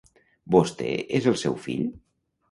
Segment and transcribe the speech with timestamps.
[0.53, 1.85] Vostè és el seu fill?